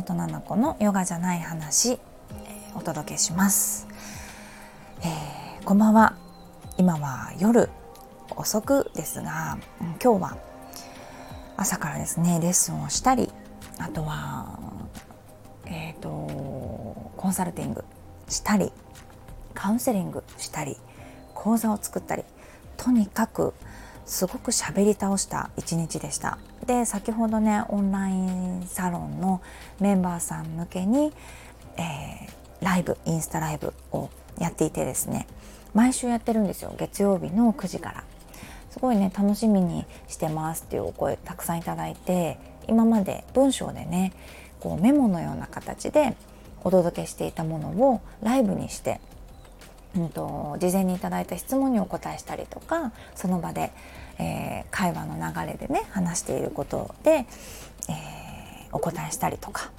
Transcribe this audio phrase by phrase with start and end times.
[0.00, 3.86] 本々子のヨガじゃない話、えー、お届けします、
[5.02, 6.16] えー、こんばんは。
[6.78, 7.68] 今は夜
[8.34, 9.58] 遅くですが
[10.02, 10.38] 今日は
[11.58, 13.28] 朝からですねレッスンをしたり
[13.78, 14.58] あとは
[15.66, 16.08] えっ、ー、と
[17.18, 17.84] コンサルティング
[18.26, 18.72] したり
[19.52, 20.78] カウンセリングしたり
[21.34, 22.24] 講座を作ったり
[22.78, 23.52] とにかく
[24.10, 26.38] すごく喋り倒した一日でした。
[26.66, 29.40] で先ほどねオンラインサロンの
[29.78, 31.12] メンバーさん向けに、
[31.76, 35.28] えー、ライブインスタライブをやっていてですね。
[35.74, 36.74] 毎週やってるんですよ。
[36.76, 38.04] 月曜日の9時から。
[38.70, 44.12] すごいね楽しみにしてますっていうお声たくさんいただいて今まで文章でね
[44.58, 46.16] こうメモのような形で
[46.64, 49.00] お届けしていたものをライブにして
[49.96, 53.72] うんと、事前にいただいた質問にお答えしたりとかその場で、
[54.18, 57.26] えー、会話の流れでね話していることで、えー、
[58.72, 59.70] お答えしたりとか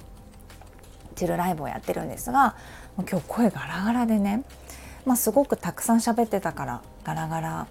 [1.12, 2.56] っていうライブをやってるんですが
[2.96, 4.44] 今日声ガラガラでね、
[5.06, 7.66] まあ、すごくたくさん喋ってたからガラガラ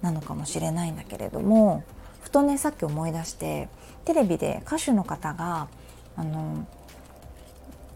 [0.00, 1.82] なのかもしれないんだけれども
[2.22, 3.68] ふとねさっき思い出して
[4.04, 5.68] テレビで歌手の方が
[6.16, 6.66] あの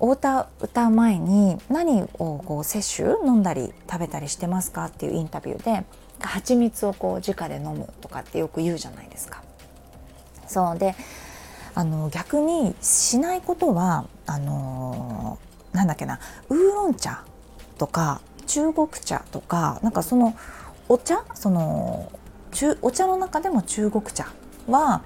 [0.01, 5.85] お歌歌う前に何をこう摂取飲んだり食べたりしてますかっていうインタビューで
[6.21, 9.43] 蜂蜜をこう直で飲むとかってよく言うじゃないですか。
[10.47, 10.95] そうで
[11.75, 15.39] あの逆にしないことはあの
[15.73, 17.25] なんだっけなウーロン茶
[17.77, 20.35] とか中国茶とかなんかその
[20.89, 22.11] お茶その
[22.51, 24.27] 中お茶の中でも中国茶
[24.67, 25.03] は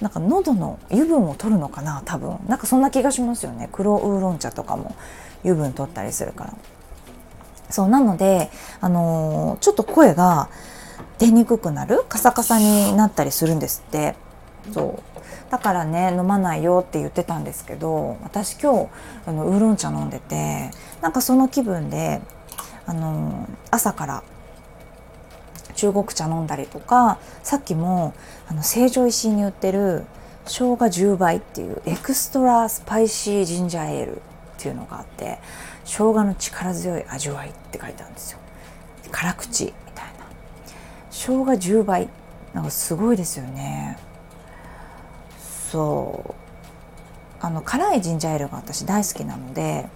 [0.00, 2.38] なんか喉の油分を取るのかな多分。
[2.48, 3.68] なんかそんな気がしますよね。
[3.72, 4.94] 黒ウーロン茶とかも
[5.40, 6.54] 油分取ったりするから。
[7.70, 10.48] そうなのであのー、ちょっと声が
[11.18, 12.04] 出にくくなる？
[12.08, 14.14] カサカサになったりするんですって。
[14.72, 15.02] そう。
[15.50, 18.88] だからね飲まないよって言ってたんですけど私今日
[19.26, 20.70] あのウーロン茶飲んでて
[21.00, 22.20] なんかその気分で
[22.84, 24.24] あのー、朝から
[25.76, 28.14] 中国茶飲んだりとかさっきも
[28.48, 30.04] あの成城石井に売ってる
[30.46, 34.20] 生姜10倍っていう extra spicy ジンジャーエールっ
[34.58, 35.38] ていうのがあって
[35.84, 38.38] 生姜の力強い味わいって書いてあるんですよ。
[39.12, 40.12] 辛口みたいな。
[41.10, 42.08] 生姜10倍
[42.54, 43.98] なんかすごいですよね。
[45.70, 46.34] そう。
[47.40, 49.86] あの辛いジンジャーエールが私大好きなので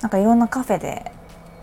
[0.00, 1.10] なんかいろんなカフェで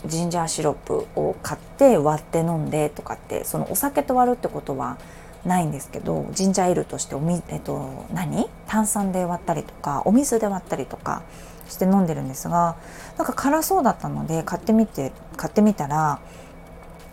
[0.07, 4.97] ジンジャーシロップを買って割って飲んでとかってそのお酒と割るってことは
[5.45, 8.49] ないんですけどジンジャーエールとしておみ、えっと、何？
[8.67, 11.23] 炭酸で割ったりとかお水で割ったりとか
[11.69, 12.75] して飲んでるんですが
[13.17, 16.19] なんか辛そうだったので買ってみて買ってみたら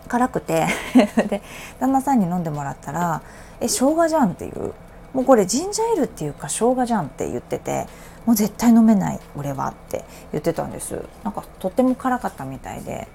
[0.07, 0.67] 辛くて
[1.29, 1.41] で
[1.79, 3.21] 旦那さんに飲んでもらったら
[3.61, 4.73] 「え生姜じゃん」っていう
[5.13, 7.87] もうこれジンジャーエールっていうか生姜じゃんって言ってて
[8.25, 11.03] もう絶対飲めない俺はって言ってたんです。
[11.23, 13.07] なんかとっても辛かったみたいで、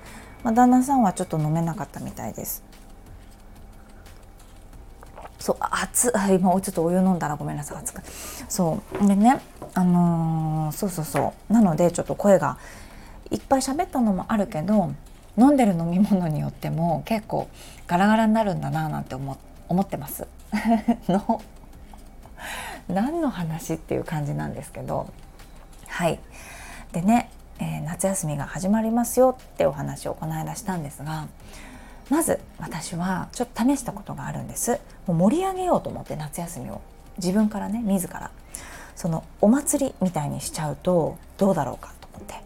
[0.42, 2.62] まあ、旦那さんはちょっと飲めなかったみたいです。
[5.38, 8.02] そう熱い今ちょっとお湯飲んだらごめんなさい熱く。
[8.48, 9.06] そう。
[9.06, 9.40] でね
[9.74, 11.52] あのー、そうそうそう。
[11.52, 12.58] なのでちょっと声が
[13.30, 14.92] いっぱい喋ったのもあるけど
[15.36, 17.48] 飲んでる飲み物によっても結構
[17.86, 19.38] ガラガラになるんだななんて思
[19.68, 20.26] 思ってます。
[21.08, 21.42] の
[22.88, 25.08] 何の話っていう感じなんですけど
[25.86, 26.18] はい。
[26.92, 31.28] でね、えー、夏休みが始まりますよってお話をこの間したんですが
[32.10, 34.80] まず私はちょっと試したことがあるんです。
[35.06, 36.80] もう盛り上げようと思って夏休みを。
[37.18, 38.30] 自分からね自ら。
[38.96, 42.36] そのお祭りみたいにしちゃうとどうだろうかと思って。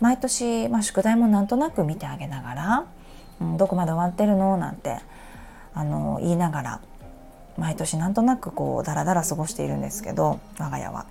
[0.00, 2.86] 毎年、まあ、宿題もなんとなく見てあげながら、
[3.40, 4.56] うん、どこまで終わってるの？
[4.56, 4.98] なんて
[5.74, 6.80] あの言いながら
[7.56, 11.06] 毎年なんとなくこうダラダラ過ごしているんですけど我が家は。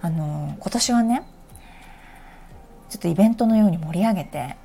[0.00, 1.26] あの今年はね
[2.90, 4.56] ちょっとイベントのように盛り上げて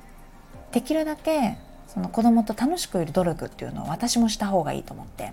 [0.72, 1.56] できるだけ
[1.88, 5.32] その子供と楽しくいる努力っていうのを私もした方がいいと思って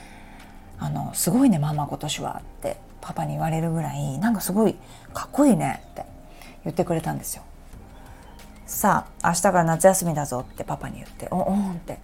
[0.80, 4.76] 「あのすごいねママ今年は」ってパパに言われるぐらいなんかすごい
[5.12, 6.06] かっこいいねって
[6.64, 7.42] 言ってくれたんですよ。
[8.66, 11.98] さあ明日から夏休みだぞってパパに言って「おおん」って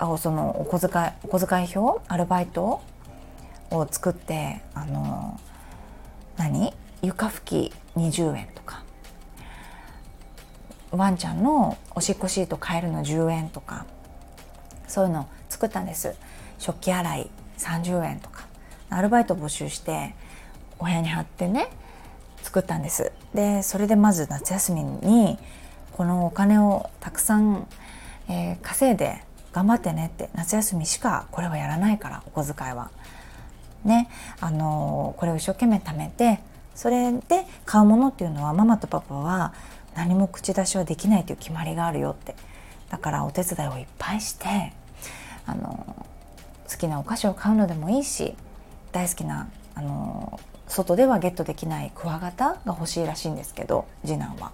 [0.00, 2.02] あそのお小遣いお小遣い表？
[2.08, 2.80] アルバイト
[3.70, 5.38] を作ってあの
[6.38, 6.72] 何？
[7.02, 8.82] 床拭き20円とか。
[10.90, 13.84] ワンちゃんのおしっこシート買えるの10円とか。
[14.88, 16.14] そういうの作ったんです。
[16.58, 18.46] 食器洗い30円とか。
[18.88, 20.14] アルバイト募集して
[20.78, 21.68] お部屋に貼ってね
[22.42, 23.12] 作ったんです。
[23.34, 25.38] でそれでまず夏休みに
[25.92, 27.66] このお金をたくさん、
[28.28, 32.90] えー、稼いで頑張ってねって夏休みしかこれはやらないからお小遣いは。
[33.84, 34.08] ね
[34.40, 36.40] あのこれを一生懸命貯めて
[36.74, 39.54] それで買うものっていうのはママとパパは
[39.94, 42.34] 何も口出しはできないという決まりがあるよって
[42.90, 44.72] だからお手伝いをいっぱいして
[45.46, 46.06] あの
[46.70, 48.34] 好きなお菓子を買うのでもいいし
[48.92, 50.38] 大好きなあの
[50.68, 54.52] 外ではゲットできないクワガタが欲しいらしいんですけど次男は。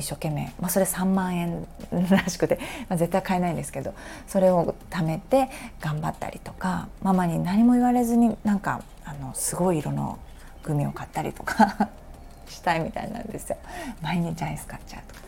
[0.00, 1.66] 一生懸命、まあ、それ3万円
[2.10, 2.58] らしくて、
[2.88, 3.94] まあ、絶対買えないんですけど
[4.26, 5.48] それを貯めて
[5.80, 10.18] 頑張ったりとかママに何も言われずになんかあのすごい色の
[10.62, 11.88] グミを買ったりとか
[12.48, 13.56] したいみたいなんですよ。
[14.02, 15.20] 毎日アイス買っちゃうとか。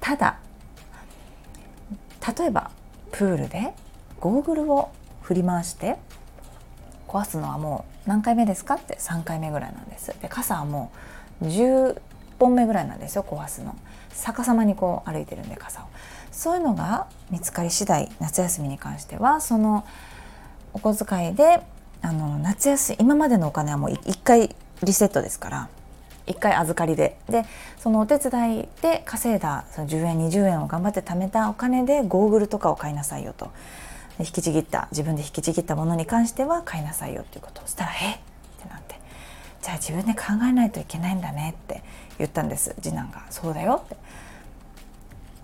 [0.00, 0.38] ただ
[2.38, 2.70] 例えば
[3.12, 3.72] プールで
[4.20, 4.90] ゴーグルを
[5.22, 5.96] 振り回して
[7.08, 10.14] 壊すのはもう何回目ですかって3回目ぐらいなんです。
[10.20, 10.90] で傘はも
[11.40, 11.46] う
[12.38, 13.76] 本目ぐらいなんですよ壊すの。
[14.12, 15.84] 逆さまにこう歩いてるんで傘を。
[16.32, 19.86] そういうのが見つかり次第夏休みに関してはその
[20.74, 21.62] お小遣いで
[22.02, 25.68] あの夏休み今までのお金はもう1回リセットですから
[26.26, 27.18] 1回預かりで。
[27.28, 27.44] で
[27.78, 33.50] そのお手伝いで稼いだその10円20円を頑張って貯めたお金でゴーグルとかを買いなさいよと。
[34.18, 38.18] 引きちぎった自分で引きちぎったものに関しては買いなさいよっていうことをしたら「えっ?」
[39.66, 41.82] 「じゃあ自分で考えないといけないんだね」って
[42.18, 42.76] 言ったんです。
[42.80, 43.96] 次男が「そうだよ」って。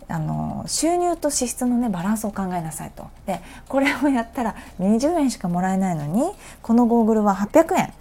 [0.08, 3.08] あの収入と支出のねバランスを考えなさいと。
[3.26, 6.30] でこれをやったら20円しかもらえないのに
[6.60, 7.92] このゴーグルは800円。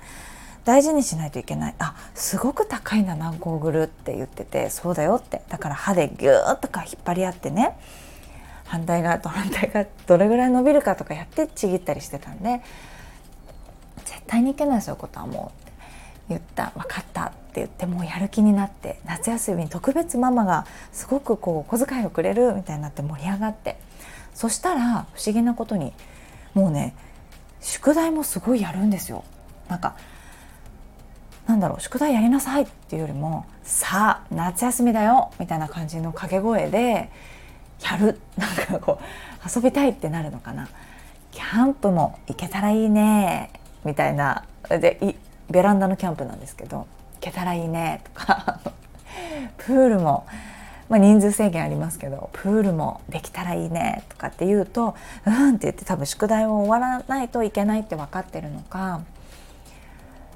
[0.64, 1.76] 大事にしないといけない。
[1.80, 4.70] あすごく高いんだなゴーグルって言ってて。
[4.70, 5.42] そうだよって。
[5.50, 7.76] だから歯でギューッとか引っ張り合ってね。
[8.66, 12.62] 反対側と反対側どれぐらい伸びるかとかやってちぎったりしてたんで。
[14.06, 15.61] 絶対にいけないそういうことはもう。
[16.32, 23.78] 言った分かったって言ってもうやる気になって夏休みに特別ママがすごくこう小遣いをくれるみたいになって盛り上がって
[24.34, 25.94] そしたら不思議なことに
[26.54, 26.96] もうね
[27.60, 29.24] 宿題もすごいやるんですよ。
[29.68, 29.96] なんか
[31.48, 37.10] なんだろう宿題やりなさいっていうよりもさあ夏休みだよみたいな感じの掛け声で
[37.84, 38.20] やる。
[38.38, 40.70] なんかこう遊びたいってなるのかな。
[41.32, 43.52] キャンプも行けたらいいね
[43.84, 44.46] みたいな。
[44.70, 45.16] で
[45.52, 46.88] ベランダのキャンプなんですけど行
[47.20, 48.60] けたらいいねとか
[49.58, 50.26] プールも、
[50.90, 54.96] まあ、人数制限ありますけどプールもできたらいいねとかって言うと
[55.26, 59.02] うんって言って多分宿題を終わらないといけないって分かってるのか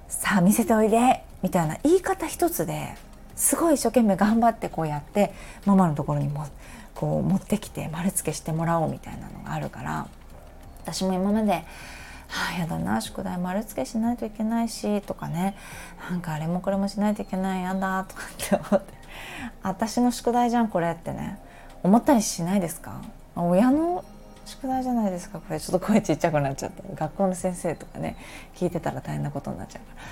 [0.08, 2.96] さあ見せておいでみたいな言い方一つで
[3.36, 5.34] すごい一生懸命頑張ってこうやって
[5.66, 6.48] ママのところにも
[6.94, 10.08] こう持ってきて丸付けしてもらおうみたいなのがあるから
[10.84, 11.64] 私も今まで
[12.30, 15.56] 「あやだな宿題丸付けしないといけないし」とかね。
[16.10, 18.94] なんかあれもこれもしないといけないやだとかって思って。
[19.64, 21.40] 私の宿題じゃんこれってね。
[21.84, 23.02] 思ったりしないですか？
[23.36, 24.04] 親の
[24.46, 25.40] 宿題じゃないですか？
[25.40, 26.84] これちょっと声ちっちゃくなっちゃって。
[26.96, 28.18] 学校の先生とかね
[28.56, 30.08] 聞いてたら大変なことになっちゃうから。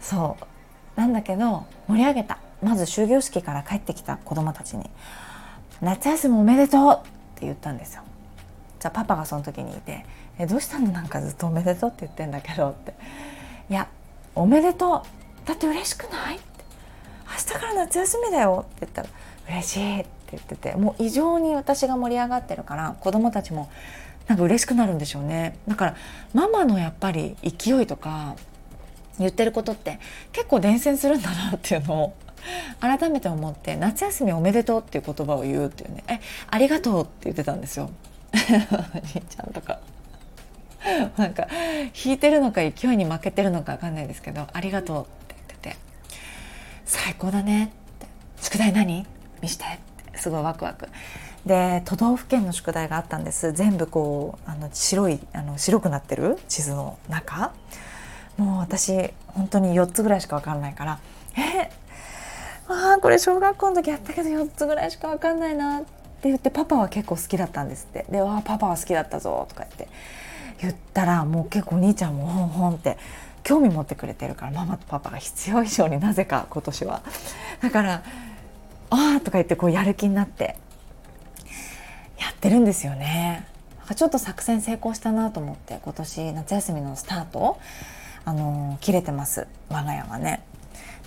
[0.00, 1.00] そう。
[1.00, 2.38] なんだけど盛り上げた。
[2.62, 4.90] まず終業式から帰ってきた子供たちに
[5.80, 6.96] 「夏休みおめでとう!」っ
[7.36, 8.02] て言ったんですよ。
[8.80, 10.04] じゃあパパがその時にいて
[10.38, 10.88] 「えどうしたの？
[10.90, 12.94] なんかずっとおめでとうって言ってんだけど」って
[13.70, 13.86] 「いや
[14.34, 15.46] おめでとう。
[15.46, 16.44] だって嬉しくない?」って
[17.28, 19.08] 「明日から夏休みだよ」って言ったら
[19.48, 23.68] 「嬉しい」って言っててもう異常に私が盛り上がってるから子供たちも
[24.28, 25.56] なんか嬉しくなるんでしょうね。
[25.66, 25.96] だから
[26.32, 28.36] ママのやっぱり勢いとか
[29.18, 29.98] 言ってることって
[30.32, 32.14] 結構伝染するんだなっていうのを
[32.80, 37.90] 改めて思って夏休みおめでとうっていう言葉を言うっていうねえありがとうって言ってたんですよ。
[38.32, 38.36] お
[38.98, 39.80] 兄ちゃんとか。
[41.16, 41.46] なんか
[42.04, 45.76] 弾いてるのか勢いに負けてるのか分かんないですけどありがとうって言ってて。
[46.86, 47.68] 最高だねっ
[47.98, 48.06] て。
[48.40, 49.06] 宿題何？
[49.42, 49.68] 見してっ
[50.12, 50.18] て。
[50.18, 50.88] すごいワクワク。
[51.44, 53.52] で都道府県の宿題があったんです。
[53.52, 56.38] 全部こうあの白いあの白くなってる？
[56.48, 57.52] 地図の中。
[58.38, 60.98] もう私本当に4つぐらいしか分かんないから。
[61.36, 61.70] え？
[62.68, 65.99] あこれ小学校の時やったけど4つぐらいしか分かんないなって。
[66.20, 69.88] って言ってパパは結構好きだったんですってで「わあパパは好きだったぞ」とか言って
[70.60, 72.98] 言ったらもう結構お兄ちゃんもほんほんって
[73.42, 77.02] 興味持ってくれてるからママとパパが必要以上になぜか今年は
[77.62, 78.02] だから
[78.90, 80.56] 「ああ」とか言ってこうやる気になって
[82.18, 83.46] やってるんですよね。
[83.96, 87.58] ちょっと作戦成功したなと思って今年夏休みのスタート
[88.24, 90.42] あの切れてます我が家はね。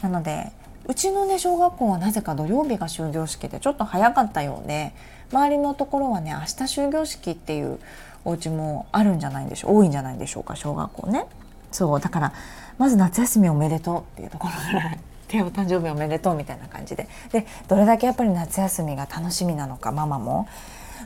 [0.01, 0.51] なので
[0.85, 4.93] うちのね小学校はなぜか土曜日が終業式でちょっと早かったようで
[5.31, 7.79] 周りのところはね明日終業式っていう
[8.25, 11.25] お家もあるんじゃないんでしょう多いんじゃないでしょうか小学校ね。
[11.71, 12.33] そうだから
[12.77, 14.97] まず夏休みおめでとうっていうところぐら。
[15.27, 20.47] でお誕生日おめでとうみたいな感じででどれだけやっぱり夏休みが楽しみなのかママも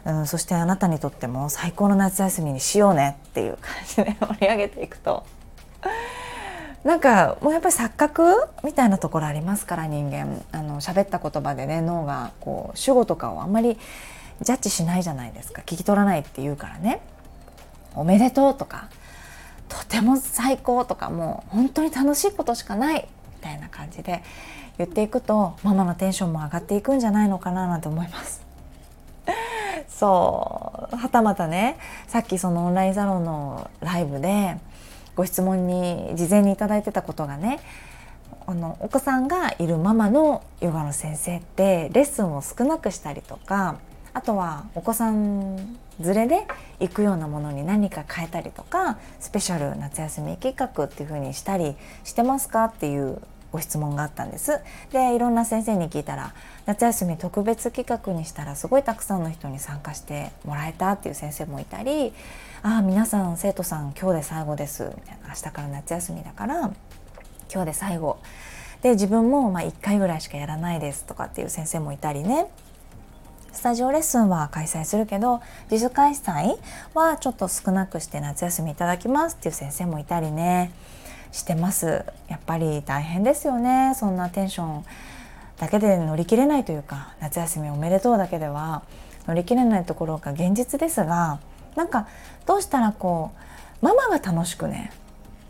[0.05, 5.25] うん、そしてあなたにとっても最高の夏休みにしようねっていう感じで盛り上げていくと
[6.84, 10.41] なんかもうやっぱり錯覚みたいなところありますから人間。
[10.51, 13.77] あの喋った言葉でね脳がこう主語とかをあんまり
[14.41, 15.62] ジャッジしないじゃないですか。
[15.63, 17.01] 聞き取らないって言うからね
[17.96, 18.89] 「おめでとう」とか
[19.67, 23.07] 「とても最高」とかもう本当に楽しいことしかない
[23.38, 24.24] みたいな感じで
[24.77, 28.46] 言っていくとママのテンションも上がっていくんじゃないのかななんて思います。
[29.89, 30.96] そう。
[30.96, 34.57] はたまたねさっきそのオンラインサロンのライブで
[35.17, 37.59] ご質問に事前に頂いてたことがね
[38.45, 43.79] あのお子さんがいるママのヨガの先生ってレッスンを少なくしたりとか
[44.13, 45.57] あとはお子さん
[46.00, 46.47] 連れで
[46.79, 53.19] 行くようなものに何か変えたりとかスペシャル夏休み企画っていう風にしたりしてますかっていう
[53.51, 54.60] ご質問があったんです。
[54.92, 56.34] でいろんな先生に聞いたら
[56.66, 62.13] 夏休み特別企画にしたらすごいたくさんの人に参加してもらえたっていう先生もいたり
[62.63, 66.72] ああ皆さん生徒さん今日で最後ですみたいな明日から夏休みだから
[67.51, 68.18] 今日で最後。
[68.82, 72.48] で自分もま1回ぐらいしかやらないですとかっていう先生もいたりね。
[73.58, 76.60] スタジオレッスンは開催するけど自主開催
[76.94, 80.72] はちょっと少なくして夏休みいただきますっていう先生もいたりね。
[81.31, 82.05] してます。
[82.27, 83.93] やっぱり大変ですよね。
[83.96, 84.86] そんなテンション
[85.60, 88.84] だけで乗り切れないというか夏休みおめでとうだけでは。
[89.27, 91.39] 乗り切れないところが現実ですが
[91.75, 92.07] なんか
[92.46, 93.31] どうしたらこ
[93.81, 94.91] うママが楽しくね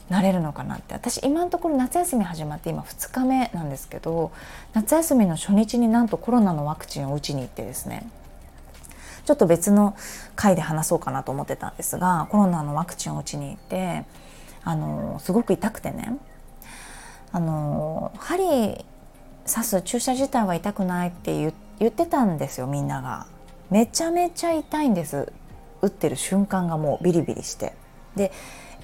[0.10, 0.93] なれるのかなって。
[0.93, 4.31] 私今のところ夏休み始まって今2日目なんですけど
[4.74, 8.10] 夏休みの初日になんとコロナのワクチンを打ちに行ってですね
[9.25, 9.96] ちょっと別の
[10.36, 14.05] 回で話そうかなと思ってたんですがコロナのワクチンを打ちに行って
[14.63, 16.17] あのすごく痛くてね。
[17.31, 18.85] あの針
[19.45, 23.27] 刺す注射自体は痛くないって言ってたんですよみんなが。
[23.69, 25.31] めちゃめちゃ痛いんです。
[25.81, 27.73] 打ってる瞬間がもうビリビリして。
[28.15, 28.31] で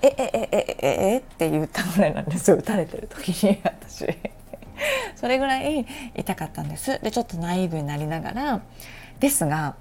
[0.01, 4.05] えええええええって言ったぐらいなんですよ打たれてる時に私。
[5.15, 6.99] それぐらい痛かったんです。
[7.01, 8.61] でちょっとナイーブになりながら。
[9.19, 9.75] ですが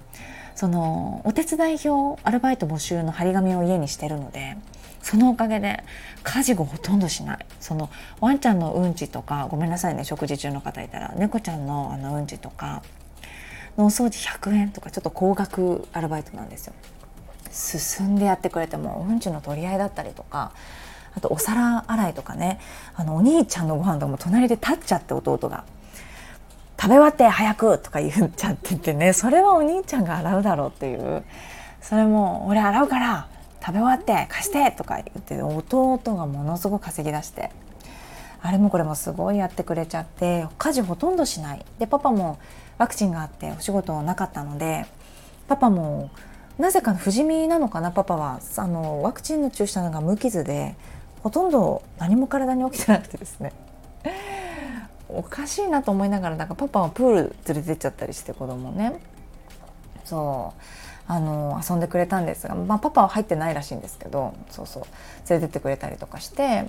[0.55, 4.55] そのお手伝い表アルバイト募集の張り紙を家にしてるので
[5.03, 5.83] そのおかげで
[6.23, 7.89] 家事がほとんどしないその
[8.21, 12.81] ワンちゃんのうんちとかごめんなさいね食事中の方いたら猫ちゃんのあのうんちとか
[13.77, 16.73] のお掃除100円とかちょっと高額アルバイトなんですよ。
[17.51, 20.53] 進んでやってくれてもうんちの取り合いだったりとか
[21.15, 22.59] あとお皿洗いとかね
[22.95, 25.65] あのお兄ちゃんのご飯とかも隣で立っちゃって弟が
[26.79, 31.23] 「食べ終わって早く!」とか言っちゃっててねそれはお兄ちゃんが洗うだろうっていう
[31.81, 33.27] それも「俺洗うから
[33.65, 37.51] 食べ終わって貸してとか言って弟がものすごく稼ぎ出して。
[38.45, 41.65] あれもこれもすごいやってくれちゃって家事ほとんどしない。
[41.79, 42.39] でパパも
[42.77, 44.85] ワクチンがあってお仕事なかったので
[45.47, 46.09] パパも
[46.57, 48.41] なぜか不死身なのかなパパは。
[48.57, 50.75] あのワクチンの注射のが無傷で
[51.21, 53.53] ほとんど何も体に起きてなくてですね。
[55.07, 58.99] おかしいなと思いながらなんかパパはプール連れてっちゃったりして子供ね。
[60.03, 60.61] そう。
[61.07, 64.83] あの遊んでくれたんですが、まあ、パパは入ってないらしいんですけどそうそう
[65.29, 66.65] 連れてってくれたりとかして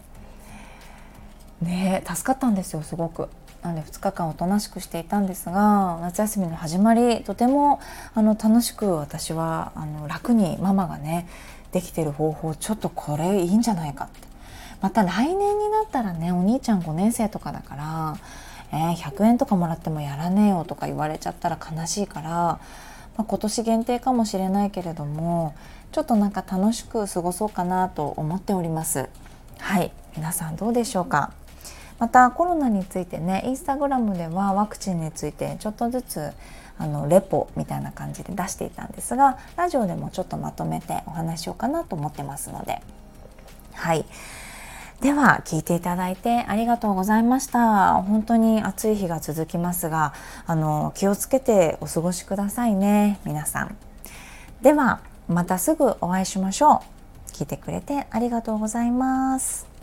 [1.63, 3.29] ね助かったんですよすごく。
[3.63, 7.81] なんで2日間おとなしくしていたんですが夏休みの始まりとても
[8.13, 11.27] あの楽しく私はあの楽にママがね
[11.73, 14.29] できてる方法ちょっとこれいいんじゃないかって
[14.83, 18.19] また来年になったらねお兄ちゃん5年生とかだから、
[18.71, 22.61] えー、100円とかもらってもやらねえよとか言われちゃったら悲しいから
[23.17, 25.55] まあ、今年限定かもしれないけれども
[25.93, 29.09] ちょっとなんか楽しく過ごそうかなと思っております。
[29.59, 29.93] はい。
[30.17, 31.33] 皆さんどうでしょうか？
[31.99, 36.33] またコロナについてねインスタグラムではワクチンについてちょっとずつ
[36.77, 42.83] あのレポみたいな感じで出していたんですがラジオでもちょっとまとめてお話しようかなと思ってますので。
[43.75, 44.05] はい。
[45.05, 48.03] では聞いていただいてありがとうございました。
[48.05, 50.15] 本当に暑い日が続きますが
[50.47, 53.77] あの気をつけてお過ごしくださいね皆さん。
[54.63, 56.83] ではまたすぐお会いしましょ
[57.29, 57.31] う。
[57.33, 59.74] 聞いてくれてありがとうございます。